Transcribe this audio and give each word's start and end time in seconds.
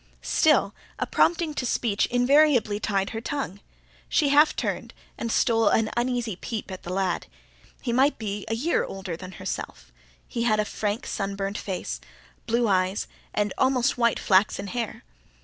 Still, 0.23 0.73
a 0.97 1.05
prompting 1.05 1.53
to 1.53 1.63
speech 1.63 2.07
invariably 2.07 2.79
tied 2.79 3.11
her 3.11 3.21
tongue. 3.21 3.59
She 4.09 4.29
half 4.29 4.55
turned, 4.55 4.95
and 5.15 5.31
stole 5.31 5.67
an 5.67 5.91
uneasy 5.95 6.35
peep 6.35 6.71
at 6.71 6.81
the 6.81 6.91
lad. 6.91 7.27
He 7.83 7.93
might 7.93 8.17
be 8.17 8.43
a 8.47 8.55
year 8.55 8.83
older 8.83 9.15
than 9.15 9.33
herself; 9.33 9.91
he 10.27 10.41
had 10.41 10.59
a 10.59 10.65
frank, 10.65 11.05
sunburnt 11.05 11.59
face, 11.59 12.01
blue 12.47 12.67
eyes, 12.67 13.05
and 13.31 13.53
almost 13.59 13.95
white 13.95 14.17
flaxen 14.17 14.65
hair. 14.65 15.03